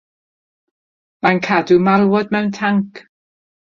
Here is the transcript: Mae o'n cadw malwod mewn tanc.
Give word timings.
Mae 1.21 1.31
o'n 1.37 1.41
cadw 1.49 1.79
malwod 1.89 2.33
mewn 2.37 2.51
tanc. 2.59 3.03